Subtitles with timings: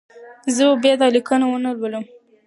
[0.55, 2.05] زه به بیا دا لیکنه ونه لولم.